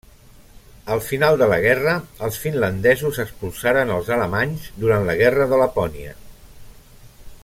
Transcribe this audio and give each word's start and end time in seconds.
Al 0.93 1.01
final 1.07 1.35
de 1.41 1.49
la 1.51 1.59
guerra 1.65 1.93
els 2.27 2.39
finlandesos 2.45 3.19
expulsaren 3.25 3.93
els 3.97 4.11
alemanys 4.17 4.67
durant 4.85 5.07
la 5.11 5.19
Guerra 5.21 5.47
de 5.53 5.61
Lapònia. 5.65 6.19